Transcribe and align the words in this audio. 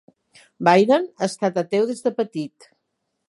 Byron 0.67 1.05
ha 1.19 1.27
estat 1.33 1.61
ateu 1.63 1.87
des 1.91 2.03
de 2.07 2.15
petit. 2.21 2.69